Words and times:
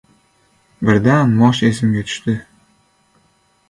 Birdan 0.87 1.29
Mosh 1.41 1.63
esimga 1.71 2.05
tush- 2.09 2.19
di. 2.27 2.39